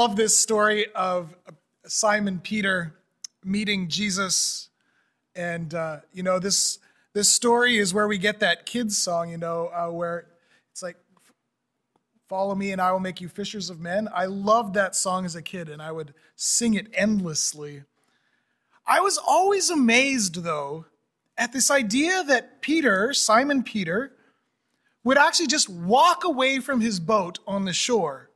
[0.00, 1.36] love this story of
[1.84, 2.94] Simon Peter
[3.44, 4.70] meeting Jesus.
[5.34, 6.78] And, uh, you know, this,
[7.12, 10.26] this story is where we get that kids song, you know, uh, where
[10.70, 10.96] it's like,
[12.30, 14.08] Follow me and I will make you fishers of men.
[14.14, 17.82] I loved that song as a kid and I would sing it endlessly.
[18.86, 20.86] I was always amazed, though,
[21.36, 24.12] at this idea that Peter, Simon Peter,
[25.04, 28.29] would actually just walk away from his boat on the shore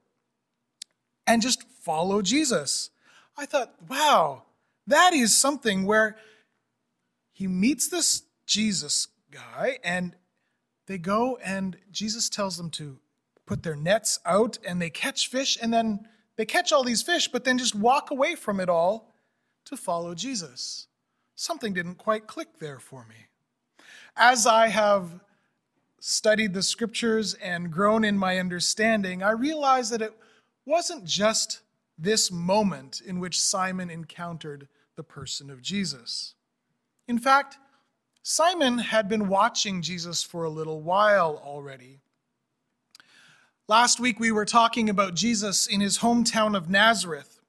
[1.27, 2.91] and just follow Jesus.
[3.37, 4.42] I thought, wow,
[4.87, 6.16] that is something where
[7.33, 10.14] he meets this Jesus guy and
[10.87, 12.98] they go and Jesus tells them to
[13.47, 16.06] put their nets out and they catch fish and then
[16.37, 19.14] they catch all these fish, but then just walk away from it all
[19.66, 20.88] to follow Jesus.
[21.34, 23.27] Something didn't quite click there for me.
[24.16, 25.20] As I have
[26.00, 30.14] studied the scriptures and grown in my understanding, I realized that it
[30.67, 31.61] wasn't just
[31.98, 36.34] this moment in which Simon encountered the person of Jesus.
[37.06, 37.59] In fact,
[38.23, 42.01] Simon had been watching Jesus for a little while already.
[43.69, 47.41] Last week we were talking about Jesus in his hometown of Nazareth.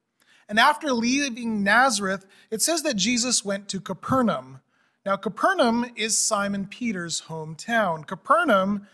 [0.48, 4.60] And after leaving Nazareth, it says that Jesus went to Capernaum.
[5.04, 8.06] Now, Capernaum is Simon Peter's hometown.
[8.06, 8.86] Capernaum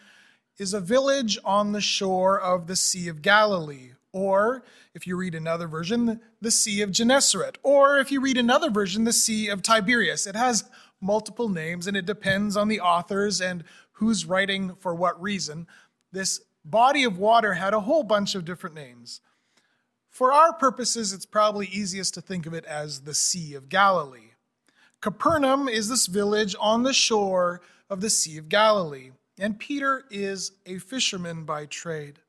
[0.59, 5.35] is a village on the shore of the Sea of Galilee, or if you read
[5.35, 9.63] another version, the Sea of Gennesaret, or if you read another version, the Sea of
[9.63, 10.27] Tiberias.
[10.27, 10.65] It has
[11.01, 15.67] multiple names and it depends on the authors and who's writing for what reason.
[16.13, 19.21] This body of water had a whole bunch of different names.
[20.11, 24.33] For our purposes, it's probably easiest to think of it as the Sea of Galilee.
[25.01, 30.53] Capernaum is this village on the shore of the Sea of Galilee, and Peter is
[30.67, 32.21] a fisherman by trade.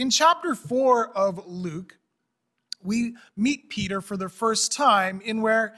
[0.00, 1.98] In chapter 4 of Luke,
[2.82, 5.74] we meet Peter for the first time in where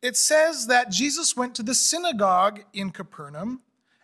[0.00, 3.60] it says that Jesus went to the synagogue in Capernaum,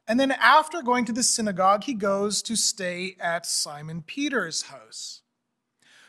[0.06, 5.22] and then after going to the synagogue, he goes to stay at Simon Peter's house.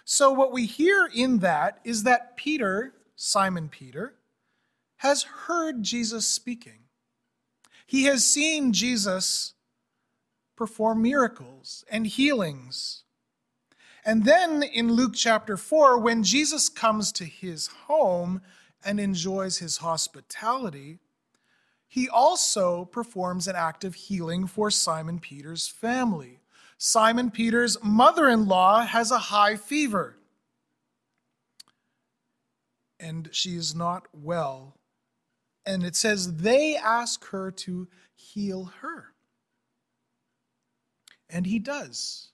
[0.03, 4.15] So, what we hear in that is that Peter, Simon Peter,
[4.97, 6.79] has heard Jesus speaking.
[7.87, 9.53] He has seen Jesus
[10.57, 13.04] perform miracles and healings.
[14.05, 18.41] And then in Luke chapter 4, when Jesus comes to his home
[18.83, 20.99] and enjoys his hospitality,
[21.87, 26.39] he also performs an act of healing for Simon Peter's family.
[26.77, 30.17] Simon Peter's mother in law has a high fever,
[32.99, 34.77] and she is not well.
[35.65, 39.13] And it says they ask her to heal her.
[41.27, 42.29] And he does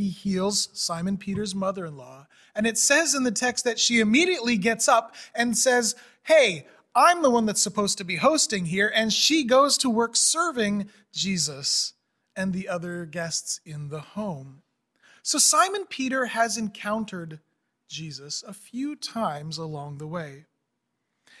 [0.00, 2.26] he heals Simon Peter's mother in law.
[2.54, 7.22] And it says in the text that she immediately gets up and says, Hey, I'm
[7.22, 8.90] the one that's supposed to be hosting here.
[8.94, 11.92] And she goes to work serving Jesus
[12.34, 14.62] and the other guests in the home.
[15.22, 17.40] So Simon Peter has encountered
[17.88, 20.46] Jesus a few times along the way.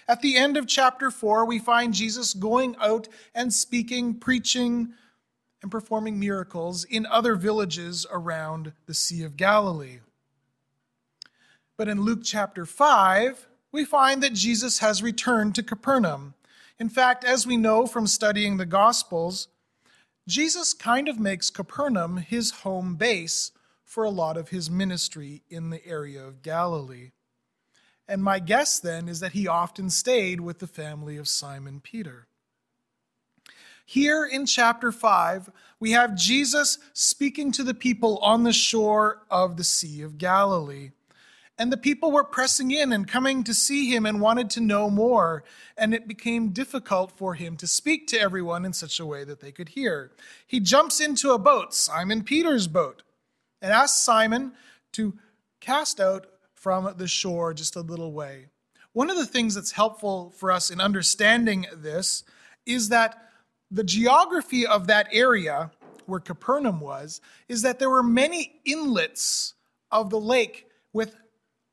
[0.06, 4.92] At the end of chapter 4, we find Jesus going out and speaking, preaching,
[5.62, 9.98] and performing miracles in other villages around the Sea of Galilee.
[11.76, 16.34] But in Luke chapter 5, we find that Jesus has returned to Capernaum.
[16.78, 19.48] In fact, as we know from studying the Gospels,
[20.26, 23.52] Jesus kind of makes Capernaum his home base
[23.84, 27.10] for a lot of his ministry in the area of Galilee.
[28.06, 32.26] And my guess then is that he often stayed with the family of Simon Peter.
[33.90, 39.56] Here in chapter 5, we have Jesus speaking to the people on the shore of
[39.56, 40.92] the Sea of Galilee.
[41.58, 44.90] And the people were pressing in and coming to see him and wanted to know
[44.90, 45.42] more.
[45.76, 49.40] And it became difficult for him to speak to everyone in such a way that
[49.40, 50.12] they could hear.
[50.46, 53.02] He jumps into a boat, Simon Peter's boat,
[53.60, 54.52] and asks Simon
[54.92, 55.18] to
[55.58, 58.50] cast out from the shore just a little way.
[58.92, 62.22] One of the things that's helpful for us in understanding this
[62.64, 63.26] is that
[63.70, 65.70] the geography of that area
[66.06, 69.54] where Capernaum was is that there were many inlets
[69.90, 71.14] of the lake with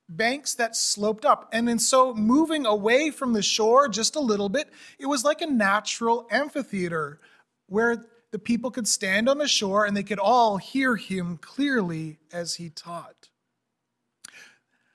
[0.10, 1.50] banks that sloped up.
[1.52, 5.42] And in so moving away from the shore just a little bit, it was like
[5.42, 7.20] a natural amphitheater
[7.68, 12.18] where the people could stand on the shore and they could all hear him clearly
[12.32, 13.30] as he taught.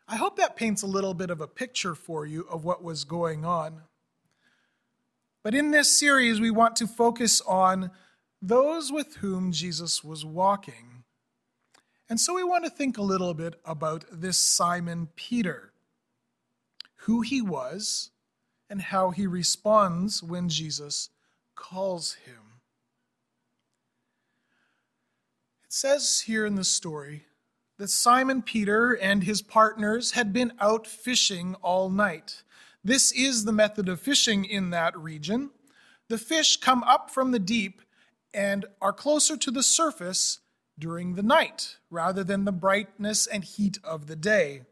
[0.08, 3.04] I hope that paints a little bit of a picture for you of what was
[3.04, 3.82] going on.
[5.42, 7.90] But in this series, we want to focus on
[8.40, 11.04] those with whom Jesus was walking.
[12.08, 15.72] And so we want to think a little bit about this Simon Peter,
[16.96, 18.10] who he was,
[18.68, 21.10] and how he responds when Jesus
[21.54, 22.60] calls him.
[25.64, 27.24] It says here in the story
[27.78, 32.42] that Simon Peter and his partners had been out fishing all night.
[32.84, 35.50] This is the method of fishing in that region.
[36.08, 37.82] The fish come up from the deep
[38.34, 40.40] and are closer to the surface
[40.78, 44.62] during the night rather than the brightness and heat of the day.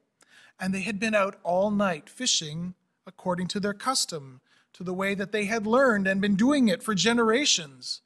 [0.59, 2.75] And they had been out all night fishing
[3.07, 4.41] according to their custom,
[4.73, 8.03] to the way that they had learned and been doing it for generations,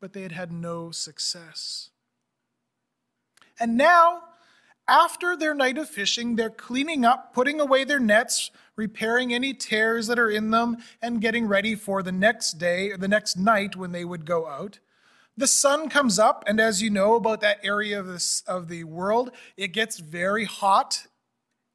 [0.00, 1.90] but they had had no success.
[3.58, 4.22] And now,
[4.86, 10.06] after their night of fishing, they're cleaning up, putting away their nets, repairing any tears
[10.06, 13.76] that are in them, and getting ready for the next day or the next night
[13.76, 14.78] when they would go out.
[15.36, 18.84] The sun comes up, and as you know about that area of, this, of the
[18.84, 21.06] world, it gets very hot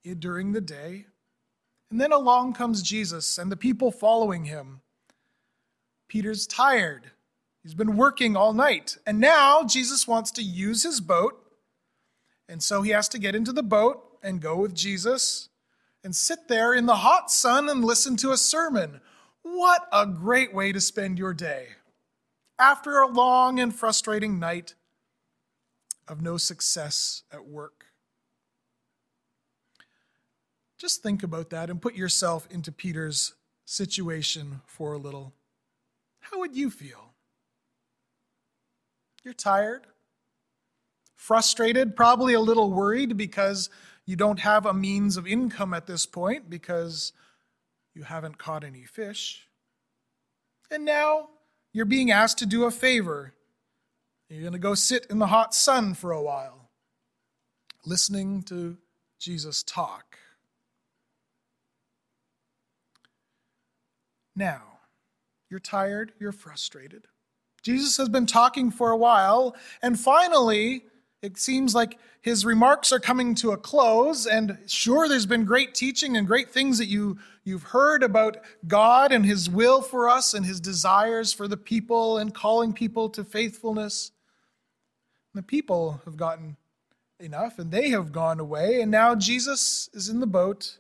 [0.06, 1.08] eh, during the day.
[1.90, 4.82] And then along comes Jesus and the people following him.
[6.08, 7.12] Peter's tired.
[7.64, 8.98] He's been working all night.
[9.06, 11.42] And now Jesus wants to use his boat.
[12.50, 15.47] And so he has to get into the boat and go with Jesus
[16.08, 19.02] and sit there in the hot sun and listen to a sermon.
[19.42, 21.68] What a great way to spend your day
[22.58, 24.76] after a long and frustrating night
[26.08, 27.88] of no success at work.
[30.78, 33.34] Just think about that and put yourself into Peter's
[33.66, 35.34] situation for a little.
[36.22, 37.16] How would you feel?
[39.26, 39.88] You're tired,
[41.18, 43.70] frustrated, probably a little worried because
[44.08, 47.12] you don't have a means of income at this point because
[47.94, 49.48] you haven't caught any fish.
[50.72, 51.28] And now
[51.74, 53.34] you're being asked to do a favor.
[54.30, 56.70] You're going to go sit in the hot sun for a while,
[57.86, 58.78] listening to
[59.20, 60.18] Jesus talk.
[64.36, 64.80] Now,
[65.50, 67.08] you're tired, you're frustrated.
[67.62, 70.84] Jesus has been talking for a while, and finally,
[71.22, 74.28] it seems like his remarks are coming to a close.
[74.28, 78.38] And sure, there's been great teaching and great things that you, you've heard about
[78.68, 83.10] God and his will for us and his desires for the people and calling people
[83.10, 84.12] to faithfulness.
[85.34, 86.56] The people have gotten
[87.20, 88.82] enough and they have gone away.
[88.82, 90.78] And now Jesus is in the boat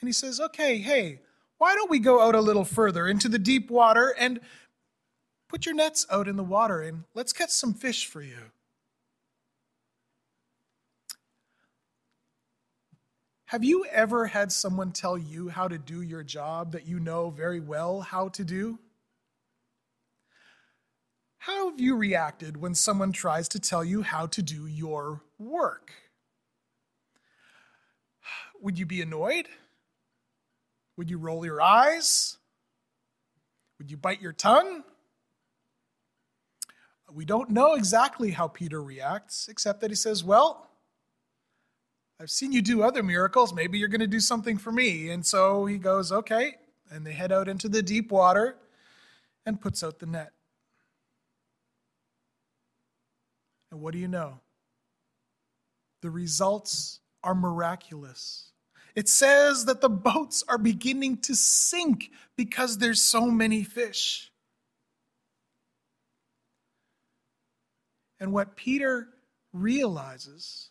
[0.00, 1.20] and he says, Okay, hey,
[1.58, 4.40] why don't we go out a little further into the deep water and
[5.48, 8.50] put your nets out in the water and let's catch some fish for you?
[13.54, 17.30] Have you ever had someone tell you how to do your job that you know
[17.30, 18.80] very well how to do?
[21.38, 25.92] How have you reacted when someone tries to tell you how to do your work?
[28.60, 29.46] Would you be annoyed?
[30.96, 32.38] Would you roll your eyes?
[33.78, 34.82] Would you bite your tongue?
[37.08, 40.72] We don't know exactly how Peter reacts, except that he says, Well,
[42.20, 43.52] I've seen you do other miracles.
[43.52, 45.10] Maybe you're going to do something for me.
[45.10, 46.56] And so he goes, Okay.
[46.90, 48.56] And they head out into the deep water
[49.46, 50.32] and puts out the net.
[53.72, 54.40] And what do you know?
[56.02, 58.52] The results are miraculous.
[58.94, 64.30] It says that the boats are beginning to sink because there's so many fish.
[68.20, 69.08] And what Peter
[69.52, 70.70] realizes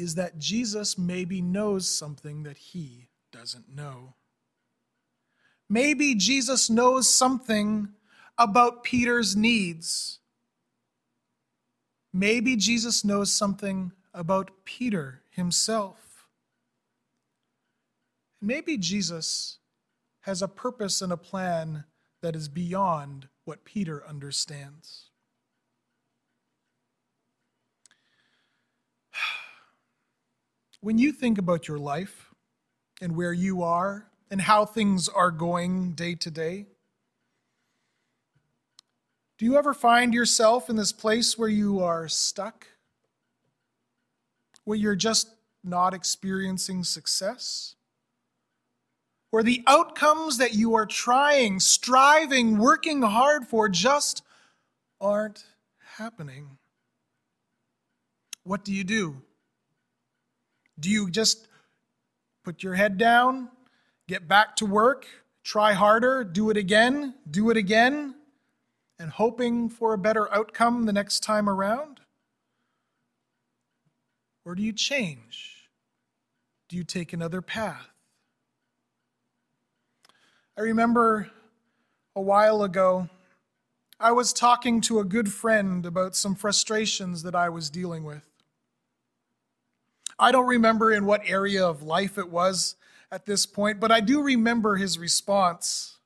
[0.00, 4.14] is that Jesus maybe knows something that he doesn't know.
[5.68, 7.90] Maybe Jesus knows something
[8.38, 10.18] about Peter's needs.
[12.12, 16.26] Maybe Jesus knows something about Peter himself.
[18.42, 19.58] Maybe Jesus
[20.22, 21.84] has a purpose and a plan
[22.22, 25.09] that is beyond what Peter understands.
[30.82, 32.30] When you think about your life
[33.02, 36.66] and where you are and how things are going day to day,
[39.36, 42.66] do you ever find yourself in this place where you are stuck?
[44.64, 45.28] Where you're just
[45.62, 47.74] not experiencing success?
[49.30, 54.22] Where the outcomes that you are trying, striving, working hard for just
[54.98, 55.44] aren't
[55.96, 56.58] happening?
[58.44, 59.22] What do you do?
[60.80, 61.46] Do you just
[62.42, 63.50] put your head down,
[64.08, 65.06] get back to work,
[65.44, 68.14] try harder, do it again, do it again,
[68.98, 72.00] and hoping for a better outcome the next time around?
[74.44, 75.68] Or do you change?
[76.68, 77.88] Do you take another path?
[80.56, 81.30] I remember
[82.16, 83.08] a while ago,
[83.98, 88.29] I was talking to a good friend about some frustrations that I was dealing with.
[90.20, 92.76] I don't remember in what area of life it was
[93.10, 95.96] at this point, but I do remember his response.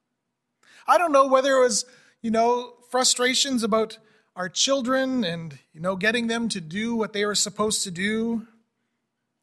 [0.87, 1.85] I don't know whether it was,
[2.23, 3.99] you know, frustrations about
[4.37, 8.47] our children and, you know, getting them to do what they were supposed to do,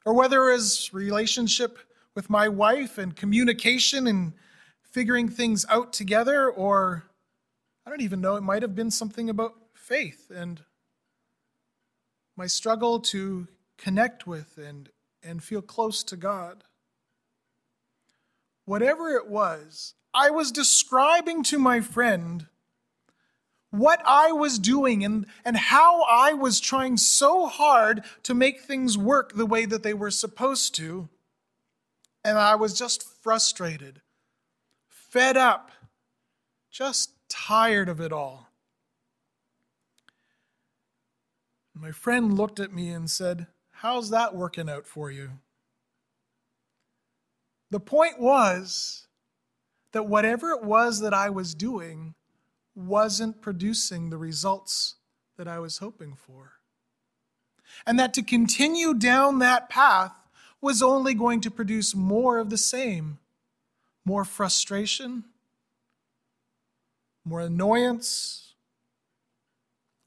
[0.05, 1.77] or whether it was relationship
[2.15, 4.31] with my wife and communication and
[4.83, 7.03] figuring things out together, or
[7.85, 10.61] I don't even know, it might have been something about faith and
[12.37, 13.49] my struggle to
[13.81, 14.89] connect with and,
[15.23, 16.63] and feel close to God.
[18.65, 22.45] Whatever it was, I was describing to my friend
[23.71, 28.97] what I was doing and, and how I was trying so hard to make things
[28.97, 31.09] work the way that they were supposed to.
[32.23, 34.01] And I was just frustrated,
[34.87, 35.71] fed up,
[36.69, 38.49] just tired of it all.
[41.73, 43.47] My friend looked at me and said,
[43.81, 45.31] How's that working out for you?
[47.71, 49.07] The point was
[49.91, 52.13] that whatever it was that I was doing
[52.75, 54.97] wasn't producing the results
[55.35, 56.51] that I was hoping for.
[57.87, 60.13] And that to continue down that path
[60.61, 63.17] was only going to produce more of the same
[64.05, 65.23] more frustration,
[67.25, 68.53] more annoyance,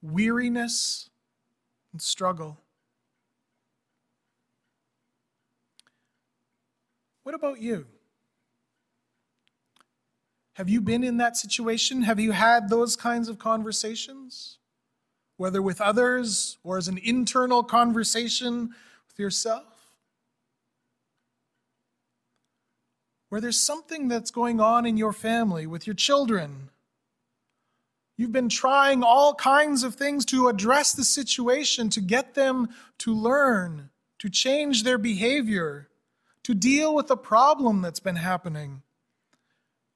[0.00, 1.10] weariness,
[1.92, 2.58] and struggle.
[7.24, 7.86] What about you?
[10.54, 12.02] Have you been in that situation?
[12.02, 14.58] Have you had those kinds of conversations?
[15.36, 18.74] Whether with others or as an internal conversation
[19.08, 19.64] with yourself?
[23.30, 26.70] Where there's something that's going on in your family, with your children.
[28.16, 33.12] You've been trying all kinds of things to address the situation, to get them to
[33.12, 33.90] learn,
[34.20, 35.88] to change their behavior,
[36.44, 38.82] to deal with a problem that's been happening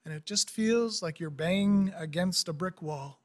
[0.09, 3.21] and it just feels like you're banging against a brick wall.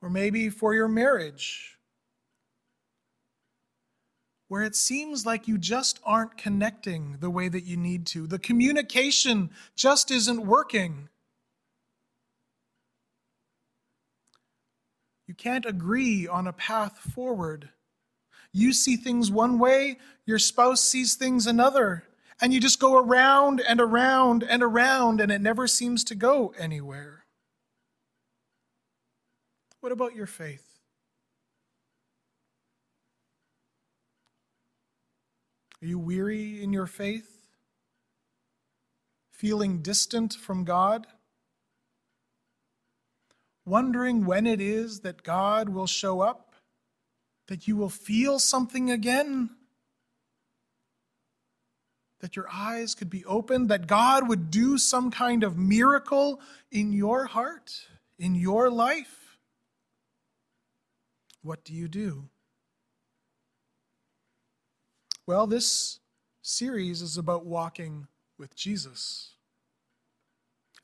[0.00, 1.78] Or maybe for your marriage,
[4.46, 8.28] where it seems like you just aren't connecting the way that you need to.
[8.28, 11.08] The communication just isn't working.
[15.26, 17.70] You can't agree on a path forward.
[18.52, 22.04] You see things one way, your spouse sees things another
[22.42, 26.52] and you just go around and around and around, and it never seems to go
[26.58, 27.24] anywhere.
[29.80, 30.80] What about your faith?
[35.80, 37.28] Are you weary in your faith?
[39.30, 41.06] Feeling distant from God?
[43.64, 46.51] Wondering when it is that God will show up?
[47.48, 49.50] That you will feel something again?
[52.22, 56.92] that your eyes could be opened, that God would do some kind of miracle in
[56.92, 59.36] your heart, in your life?
[61.42, 62.28] What do you do?
[65.26, 65.98] Well, this
[66.42, 68.06] series is about walking
[68.38, 69.34] with Jesus.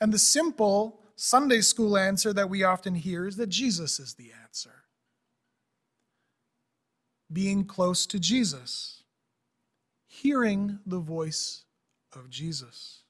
[0.00, 4.32] And the simple Sunday school answer that we often hear is that Jesus is the
[4.42, 4.77] answer.
[7.32, 8.98] Being close to Jesus
[10.08, 11.64] hearing the voice
[12.12, 13.02] of Jesus.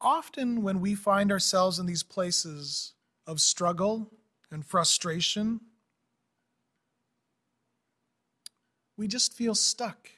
[0.00, 2.94] Often, when we find ourselves in these places
[3.26, 4.10] of struggle
[4.50, 5.60] and frustration,
[8.96, 10.08] we just feel stuck.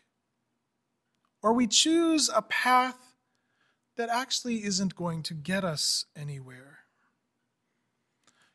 [1.42, 3.16] Or we choose a path
[3.96, 6.78] that actually isn't going to get us anywhere.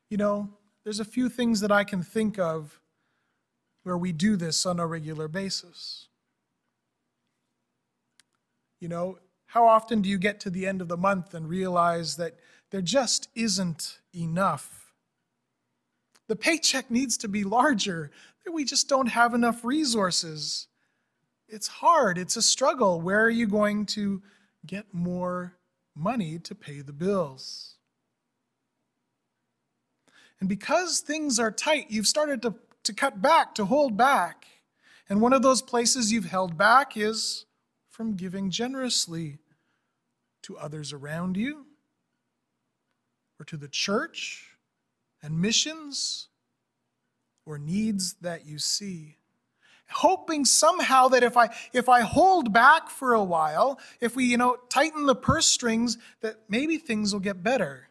[0.09, 0.49] You know,
[0.87, 2.79] there's a few things that I can think of
[3.83, 6.07] where we do this on a regular basis.
[8.79, 12.15] You know, how often do you get to the end of the month and realize
[12.15, 12.35] that
[12.71, 14.93] there just isn't enough?
[16.29, 18.09] The paycheck needs to be larger,
[18.49, 20.67] we just don't have enough resources.
[21.49, 23.01] It's hard, it's a struggle.
[23.01, 24.21] Where are you going to
[24.65, 25.57] get more
[25.93, 27.76] money to pay the bills?
[30.39, 34.47] And because things are tight, you've started to to cut back, to hold back.
[35.09, 37.45] And one of those places you've held back is
[37.89, 39.39] from giving generously
[40.43, 41.65] to others around you,
[43.39, 44.55] or to the church,
[45.21, 46.29] and missions
[47.45, 49.17] or needs that you see
[49.89, 54.37] hoping somehow that if I if I hold back for a while, if we, you
[54.37, 57.86] know, tighten the purse strings, that maybe things will get better.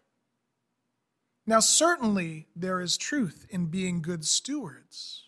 [1.46, 5.24] Now, certainly there is truth in being good stewards.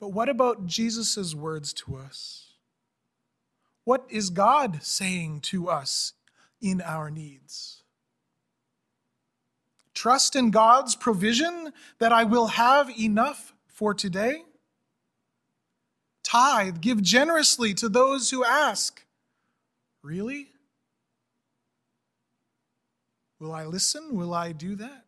[0.00, 2.54] But what about Jesus' words to us?
[3.84, 6.14] What is God saying to us
[6.60, 7.82] in our needs?
[9.94, 14.42] Trust in God's provision that I will have enough for today?
[16.24, 19.04] Tithe, give generously to those who ask.
[20.02, 20.48] Really?
[23.38, 24.16] Will I listen?
[24.16, 25.04] Will I do that?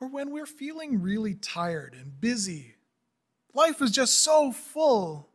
[0.00, 2.74] Or when we're feeling really tired and busy,
[3.54, 5.28] life is just so full,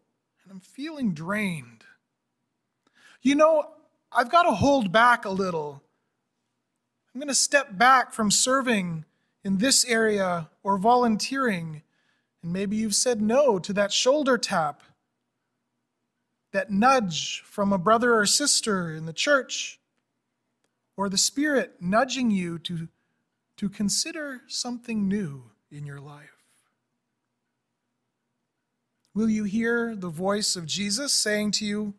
[0.43, 1.85] and I'm feeling drained.
[3.21, 3.71] You know,
[4.11, 5.81] I've got to hold back a little.
[7.13, 9.05] I'm going to step back from serving
[9.43, 11.81] in this area or volunteering,
[12.43, 14.83] and maybe you've said no to that shoulder tap,
[16.51, 19.79] that nudge from a brother or sister in the church,
[20.97, 22.87] or the Spirit nudging you to,
[23.57, 26.39] to consider something new in your life.
[29.13, 31.93] Will you hear the voice of Jesus saying to you,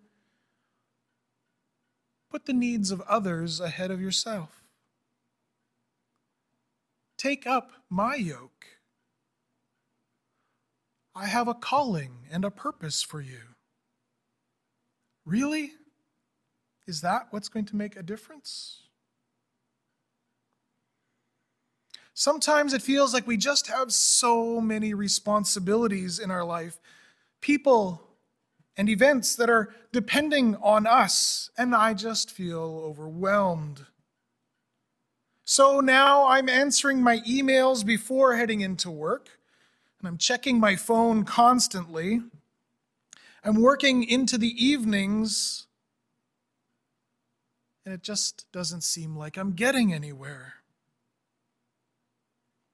[2.30, 4.62] Put the needs of others ahead of yourself?
[7.18, 8.66] Take up my yoke.
[11.14, 13.49] I have a calling and a purpose for you.
[15.24, 15.72] Really?
[16.86, 18.82] Is that what's going to make a difference?
[22.14, 26.78] Sometimes it feels like we just have so many responsibilities in our life,
[27.40, 28.02] people
[28.76, 33.86] and events that are depending on us, and I just feel overwhelmed.
[35.44, 39.28] So now I'm answering my emails before heading into work,
[39.98, 42.20] and I'm checking my phone constantly.
[43.42, 45.66] I'm working into the evenings,
[47.84, 50.54] and it just doesn't seem like I'm getting anywhere.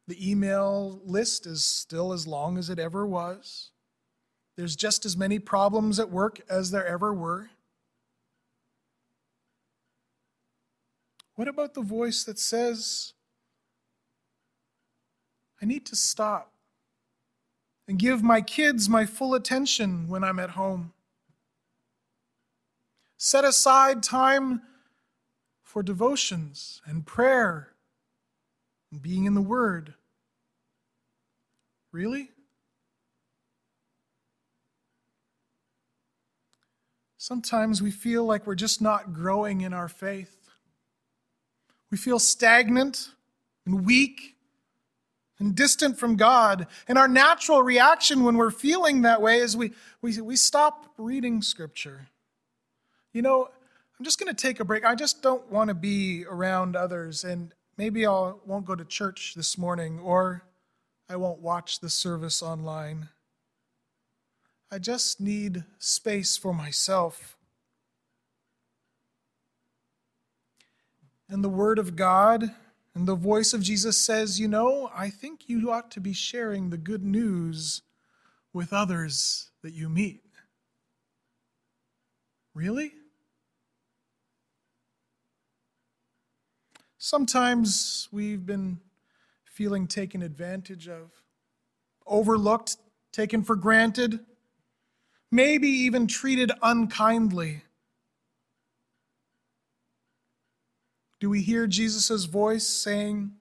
[0.09, 3.71] The email list is still as long as it ever was.
[4.57, 7.51] There's just as many problems at work as there ever were.
[11.35, 13.13] What about the voice that says,
[15.61, 16.53] I need to stop
[17.89, 20.93] and give my kids my full attention when I'm at home?
[23.17, 24.63] Set aside time
[25.63, 27.73] for devotions and prayer
[28.91, 29.95] and being in the Word.
[31.93, 32.31] Really?
[37.17, 40.49] Sometimes we feel like we're just not growing in our faith.
[41.91, 43.09] We feel stagnant
[43.65, 44.36] and weak
[45.39, 46.67] and distant from God.
[46.89, 51.43] And our natural reaction when we're feeling that way is we, we, we stop reading
[51.43, 52.09] Scripture.
[53.13, 53.49] You know,
[53.99, 54.85] I'm just going to take a break.
[54.85, 57.25] I just don't want to be around others.
[57.25, 60.43] And maybe I won't go to church this morning or
[61.09, 63.09] I won't watch the service online.
[64.71, 67.37] I just need space for myself.
[71.29, 72.55] and the Word of God
[72.97, 76.71] and the voice of Jesus says, You know, I think you ought to be sharing
[76.71, 77.83] the good news
[78.55, 80.23] with others that you meet.
[82.55, 82.95] Really?
[86.97, 88.81] Sometimes we've been
[89.45, 91.11] feeling taken advantage of,
[92.07, 92.79] overlooked,
[93.13, 94.21] taken for granted,
[95.31, 97.63] maybe even treated unkindly.
[101.19, 103.33] Do we hear Jesus' voice saying,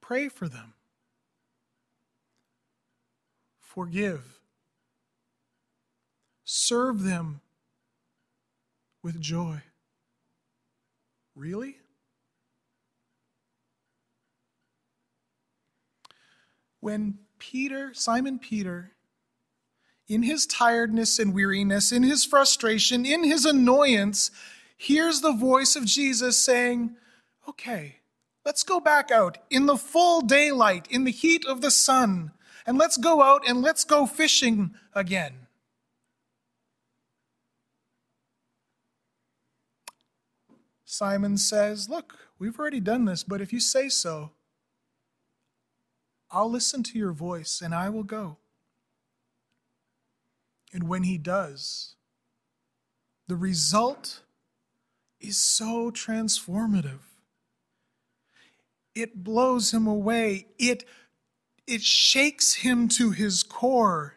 [0.00, 0.74] Pray for them,
[3.60, 4.38] forgive,
[6.44, 7.40] serve them
[9.02, 9.62] with joy?
[11.34, 11.76] Really?
[16.78, 18.92] When Peter, Simon Peter,
[20.06, 24.30] in his tiredness and weariness, in his frustration, in his annoyance,
[24.76, 26.96] hears the voice of Jesus saying,
[27.48, 27.96] Okay,
[28.44, 32.32] let's go back out in the full daylight, in the heat of the sun,
[32.66, 35.46] and let's go out and let's go fishing again.
[40.84, 44.30] Simon says, Look, we've already done this, but if you say so,
[46.30, 48.38] I'll listen to your voice and I will go.
[50.72, 51.94] And when he does,
[53.28, 54.22] the result
[55.20, 57.00] is so transformative.
[58.94, 60.46] It blows him away.
[60.58, 60.84] It,
[61.66, 64.14] it shakes him to his core.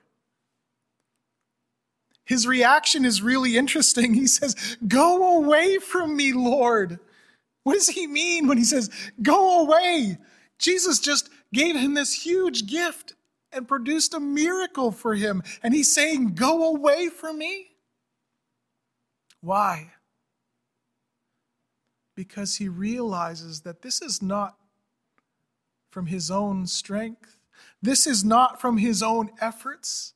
[2.26, 4.14] His reaction is really interesting.
[4.20, 7.00] He says, Go away from me, Lord.
[7.64, 8.90] What does he mean when he says,
[9.22, 10.18] Go away?
[10.60, 13.16] Jesus just gave him this huge gift
[13.52, 15.42] and produced a miracle for him.
[15.64, 17.68] And he's saying, Go away from me?
[19.42, 19.92] Why?
[22.20, 24.58] Because he realizes that this is not
[25.90, 27.40] from his own strength,
[27.82, 30.16] this is not from his own efforts.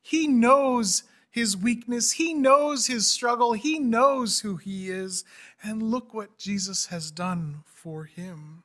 [0.00, 5.22] He knows his weakness, he knows his struggle, he knows who he is.
[5.62, 8.62] And look what Jesus has done for him.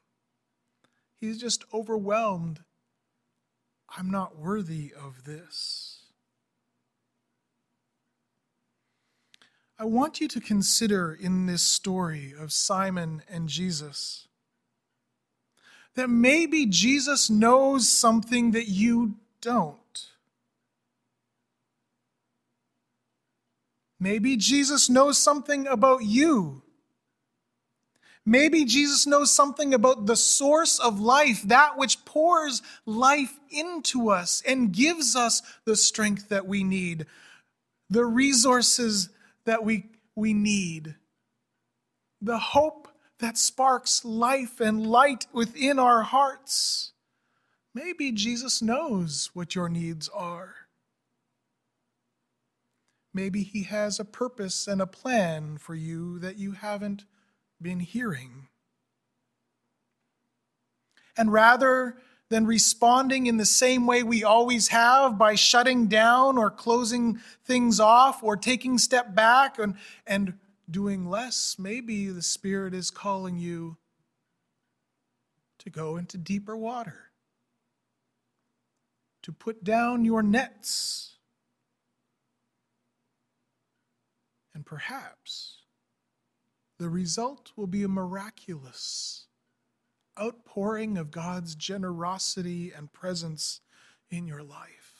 [1.18, 2.62] He's just overwhelmed.
[3.90, 5.93] I'm not worthy of this.
[9.80, 14.28] I want you to consider in this story of Simon and Jesus
[15.96, 20.10] that maybe Jesus knows something that you don't.
[24.00, 26.62] Maybe Jesus knows something about you.
[28.26, 34.42] Maybe Jesus knows something about the source of life, that which pours life into us
[34.48, 37.06] and gives us the strength that we need,
[37.90, 39.10] the resources
[39.46, 40.96] that we, we need,
[42.22, 42.88] the hope
[43.20, 46.94] that sparks life and light within our hearts.
[47.74, 50.56] Maybe Jesus knows what your needs are.
[53.14, 57.06] Maybe he has a purpose and a plan for you that you haven't
[57.62, 58.48] been hearing.
[61.16, 61.98] And rather
[62.30, 67.80] than responding in the same way we always have by shutting down or closing things
[67.80, 69.76] off or taking step back and,
[70.08, 70.34] and
[70.70, 73.78] doing less, maybe the Spirit is calling you
[75.60, 77.12] to go into deeper water,
[79.22, 81.16] to put down your nets,
[84.54, 85.60] and perhaps
[86.80, 89.28] the result will be a miraculous
[90.20, 93.62] outpouring of God's generosity and presence
[94.10, 94.94] in your life.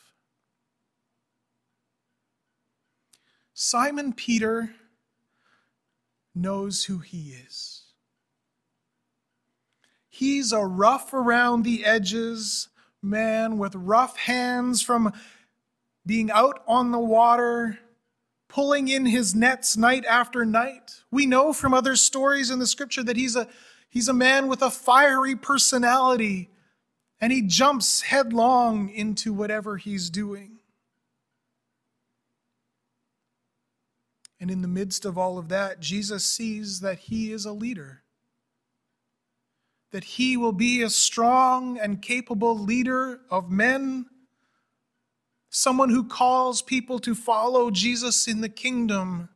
[3.54, 4.74] Simon Peter
[6.34, 7.84] knows who he is.
[10.10, 12.70] He's a rough around the edges
[13.02, 15.12] man with rough hands from
[16.06, 17.80] being out on the water,
[18.48, 21.02] pulling in his nets night after night.
[21.12, 23.48] We know from other stories in the scripture that he's a,
[23.94, 26.50] he's a man with a fiery personality
[27.22, 30.58] and he jumps headlong into whatever he's doing.
[34.40, 38.02] And in the midst of all of that, Jesus sees that he is a leader,
[39.92, 44.08] that he will be a strong and capable leader of men,
[45.52, 49.30] someone who calls people to follow Jesus in the kingdom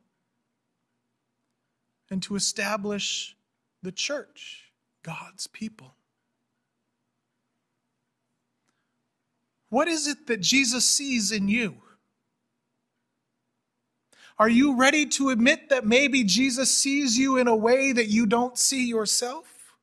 [2.10, 3.36] and to establish
[3.82, 5.94] the church, God's people.
[9.70, 11.76] What is it that Jesus sees in you?
[14.38, 18.24] Are you ready to admit that maybe Jesus sees you in a way that you
[18.24, 19.74] don't see yourself?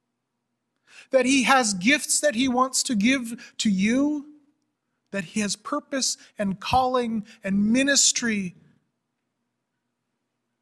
[1.11, 4.27] That he has gifts that he wants to give to you?
[5.11, 8.55] That he has purpose and calling and ministry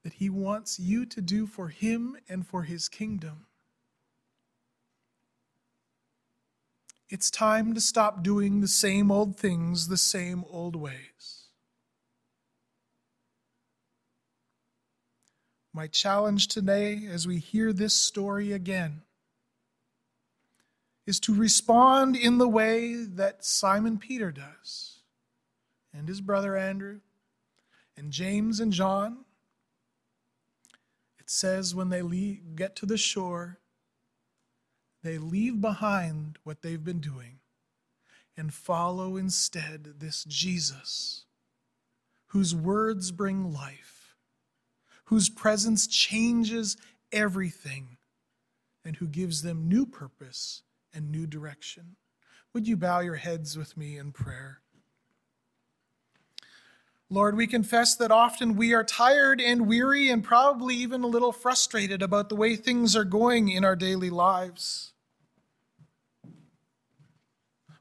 [0.03, 3.47] that he wants you to do for him and for his kingdom?
[7.09, 11.43] It's time to stop doing the same old things the same old ways.
[15.71, 19.01] My challenge today, as we hear this story again,
[21.05, 24.99] is to respond in the way that Simon Peter does,
[25.93, 26.99] and his brother Andrew,
[27.97, 29.25] and James and John.
[31.33, 33.59] Says when they leave, get to the shore,
[35.03, 37.39] they leave behind what they've been doing
[38.37, 41.25] and follow instead this Jesus,
[42.27, 43.93] whose words bring life
[45.13, 46.75] whose presence changes
[47.11, 47.97] everything,
[48.83, 51.97] and who gives them new purpose and new direction.
[52.51, 54.62] Would you bow your heads with me in prayer?
[57.13, 61.31] Lord, we confess that often we are tired and weary and probably even a little
[61.31, 64.93] frustrated about the way things are going in our daily lives.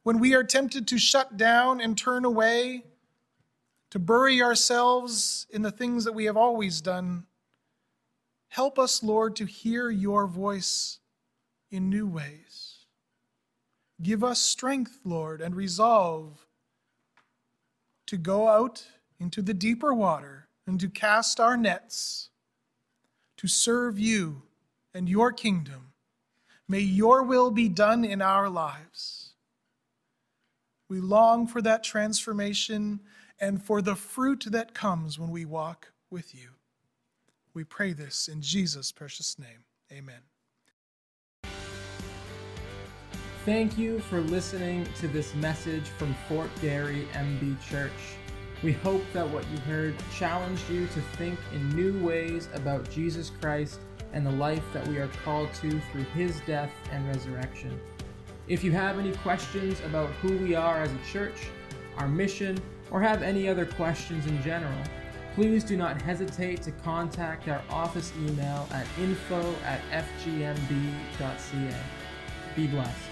[0.03, 2.85] When we are tempted to shut down and turn away,
[3.89, 7.25] to bury ourselves in the things that we have always done.
[8.49, 10.99] Help us, Lord, to hear your voice
[11.71, 12.85] in new ways.
[14.03, 16.47] Give us strength, Lord, and resolve
[18.05, 18.85] to go out
[19.23, 22.31] into the deeper water and to cast our nets
[23.37, 24.43] to serve you
[24.93, 25.93] and your kingdom.
[26.69, 29.35] May your will be done in our lives.
[30.89, 33.01] We long for that transformation
[33.41, 36.51] and for the fruit that comes when we walk with you.
[37.55, 39.65] We pray this in Jesus' precious name.
[39.93, 40.23] Amen.
[43.45, 47.91] Thank you for listening to this message from Fort Garry MB Church.
[48.63, 53.31] We hope that what you heard challenged you to think in new ways about Jesus
[53.41, 53.81] Christ
[54.13, 57.81] and the life that we are called to through his death and resurrection.
[58.47, 61.49] If you have any questions about who we are as a church,
[61.97, 64.79] our mission, or have any other questions in general,
[65.35, 71.75] please do not hesitate to contact our office email at info at fgmb.ca.
[72.55, 73.12] Be blessed.